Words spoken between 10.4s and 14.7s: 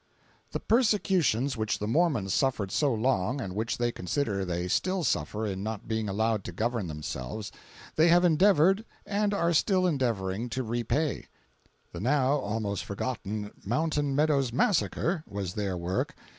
to repay. The now almost forgotten "Mountain Meadows